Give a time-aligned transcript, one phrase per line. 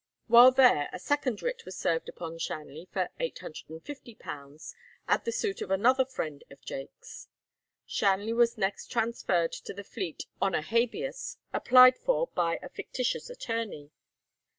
[0.25, 4.73] While there a second writ was served upon Shanley for £850,
[5.07, 7.27] at the suit of another friend of Jaques.
[7.85, 13.29] Shanley was next transferred to the Fleet on a Habeas, applied for by a fictitious
[13.29, 13.91] attorney.